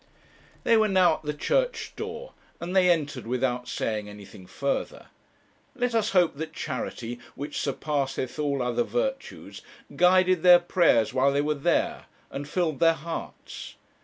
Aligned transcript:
They 0.63 0.77
were 0.77 0.87
now 0.87 1.17
at 1.17 1.21
the 1.25 1.33
church 1.35 1.93
door, 1.95 2.33
and 2.59 2.75
they 2.75 2.89
entered 2.89 3.27
without 3.27 3.67
saying 3.67 4.09
anything 4.09 4.47
further. 4.47 5.09
Let 5.75 5.93
us 5.93 6.09
hope 6.09 6.37
that 6.37 6.53
charity, 6.53 7.19
which 7.35 7.59
surpasseth 7.61 8.39
all 8.39 8.63
other 8.63 8.81
virtues, 8.81 9.61
guided 9.95 10.41
their 10.41 10.57
prayers 10.57 11.13
while 11.13 11.31
they 11.31 11.41
were 11.43 11.53
there, 11.53 12.05
and 12.31 12.49
filled 12.49 12.79
their 12.79 12.93
hearts. 12.95 13.75